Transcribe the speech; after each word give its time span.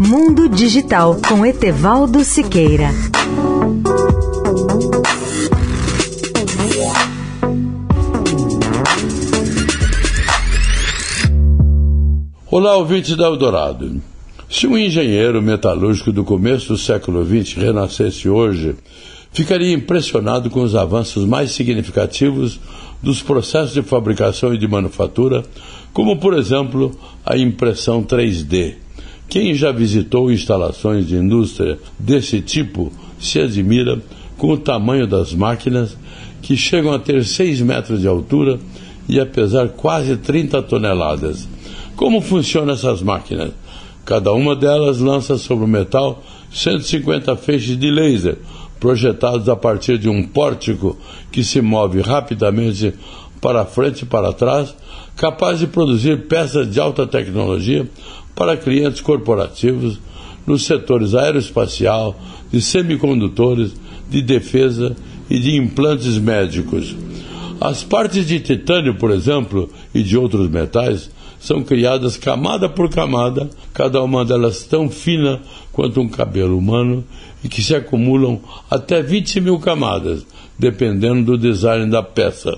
Mundo 0.00 0.48
Digital 0.48 1.16
com 1.28 1.44
Etevaldo 1.44 2.22
Siqueira. 2.22 2.90
Olá, 12.48 12.76
ouvintes 12.76 13.16
da 13.16 13.24
Eldorado. 13.24 14.00
Se 14.48 14.68
um 14.68 14.78
engenheiro 14.78 15.42
metalúrgico 15.42 16.12
do 16.12 16.22
começo 16.22 16.68
do 16.68 16.78
século 16.78 17.26
XX 17.26 17.54
renascesse 17.54 18.28
hoje, 18.28 18.76
ficaria 19.32 19.74
impressionado 19.74 20.48
com 20.48 20.60
os 20.60 20.76
avanços 20.76 21.24
mais 21.24 21.50
significativos 21.50 22.60
dos 23.02 23.20
processos 23.20 23.74
de 23.74 23.82
fabricação 23.82 24.54
e 24.54 24.58
de 24.58 24.68
manufatura, 24.68 25.42
como, 25.92 26.20
por 26.20 26.34
exemplo, 26.34 26.96
a 27.26 27.36
impressão 27.36 28.00
3D. 28.04 28.87
Quem 29.28 29.54
já 29.54 29.70
visitou 29.70 30.32
instalações 30.32 31.06
de 31.06 31.16
indústria 31.16 31.78
desse 31.98 32.40
tipo 32.40 32.90
se 33.20 33.38
admira 33.38 34.00
com 34.38 34.52
o 34.52 34.56
tamanho 34.56 35.06
das 35.06 35.34
máquinas, 35.34 35.96
que 36.40 36.56
chegam 36.56 36.92
a 36.92 36.98
ter 36.98 37.24
6 37.24 37.60
metros 37.60 38.00
de 38.00 38.08
altura 38.08 38.58
e 39.08 39.20
a 39.20 39.26
pesar 39.26 39.68
quase 39.68 40.16
30 40.16 40.62
toneladas. 40.62 41.48
Como 41.96 42.20
funcionam 42.20 42.72
essas 42.72 43.02
máquinas? 43.02 43.50
Cada 44.04 44.32
uma 44.32 44.56
delas 44.56 45.00
lança 45.00 45.36
sobre 45.36 45.64
o 45.64 45.68
metal 45.68 46.22
150 46.50 47.36
feixes 47.36 47.76
de 47.76 47.90
laser, 47.90 48.38
projetados 48.80 49.48
a 49.48 49.56
partir 49.56 49.98
de 49.98 50.08
um 50.08 50.22
pórtico 50.22 50.96
que 51.30 51.44
se 51.44 51.60
move 51.60 52.00
rapidamente 52.00 52.94
para 53.40 53.66
frente 53.66 54.02
e 54.02 54.06
para 54.06 54.32
trás, 54.32 54.74
capaz 55.16 55.58
de 55.58 55.66
produzir 55.66 56.26
peças 56.26 56.70
de 56.70 56.80
alta 56.80 57.06
tecnologia 57.06 57.86
para 58.38 58.56
clientes 58.56 59.00
corporativos 59.00 59.98
nos 60.46 60.64
setores 60.64 61.12
aeroespacial, 61.12 62.16
de 62.52 62.62
semicondutores, 62.62 63.74
de 64.08 64.22
defesa 64.22 64.94
e 65.28 65.40
de 65.40 65.56
implantes 65.56 66.16
médicos. 66.18 66.94
As 67.60 67.82
partes 67.82 68.24
de 68.28 68.38
titânio, 68.38 68.94
por 68.94 69.10
exemplo, 69.10 69.68
e 69.92 70.04
de 70.04 70.16
outros 70.16 70.48
metais 70.48 71.10
são 71.40 71.64
criadas 71.64 72.16
camada 72.16 72.68
por 72.68 72.88
camada, 72.88 73.50
cada 73.74 74.00
uma 74.00 74.24
delas 74.24 74.62
tão 74.62 74.88
fina 74.88 75.40
quanto 75.72 76.00
um 76.00 76.08
cabelo 76.08 76.56
humano 76.56 77.04
e 77.42 77.48
que 77.48 77.60
se 77.60 77.74
acumulam 77.74 78.40
até 78.70 79.02
20 79.02 79.40
mil 79.40 79.58
camadas, 79.58 80.24
dependendo 80.56 81.32
do 81.32 81.38
design 81.38 81.90
da 81.90 82.04
peça. 82.04 82.56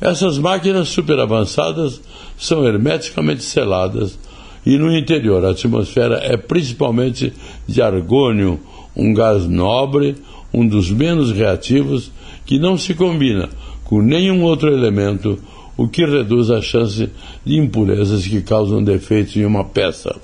Essas 0.00 0.38
máquinas 0.38 0.88
super 0.88 1.20
avançadas 1.20 2.00
são 2.36 2.66
hermeticamente 2.66 3.44
seladas 3.44 4.18
e 4.64 4.78
no 4.78 4.96
interior 4.96 5.44
a 5.44 5.50
atmosfera 5.50 6.20
é 6.22 6.36
principalmente 6.36 7.32
de 7.66 7.82
argônio, 7.82 8.60
um 8.96 9.12
gás 9.12 9.46
nobre, 9.46 10.16
um 10.52 10.66
dos 10.66 10.90
menos 10.90 11.32
reativos, 11.32 12.10
que 12.46 12.58
não 12.58 12.78
se 12.78 12.94
combina 12.94 13.48
com 13.84 14.00
nenhum 14.00 14.42
outro 14.42 14.72
elemento 14.72 15.38
o 15.76 15.88
que 15.88 16.04
reduz 16.04 16.50
a 16.50 16.62
chance 16.62 17.10
de 17.44 17.58
impurezas 17.58 18.26
que 18.26 18.40
causam 18.40 18.82
defeitos 18.82 19.36
em 19.36 19.44
uma 19.44 19.64
peça. 19.64 20.16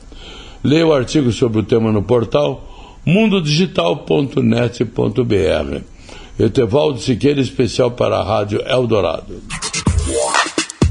Leia 0.62 0.86
o 0.86 0.92
artigo 0.92 1.32
sobre 1.32 1.60
o 1.60 1.62
tema 1.62 1.90
no 1.90 2.02
portal 2.02 2.66
mundodigital.net.br. 3.04 5.80
Etevaldo 6.38 7.00
Siqueira, 7.00 7.40
especial 7.40 7.90
para 7.90 8.18
a 8.18 8.24
Rádio 8.24 8.62
Eldorado. 8.66 9.42